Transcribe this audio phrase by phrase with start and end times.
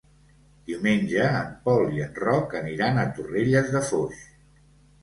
[0.69, 4.27] Diumenge en Pol i en Roc aniran a Torrelles de Foix.